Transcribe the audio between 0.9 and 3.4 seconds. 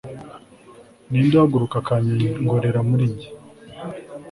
Ninde uhaguruka akanyongorera muri njye